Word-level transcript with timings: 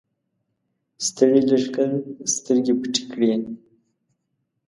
ستړي 1.07 1.39
لښکر 1.49 1.89
سترګې 2.33 2.73
پټې 2.81 3.03
کړې. 3.11 3.31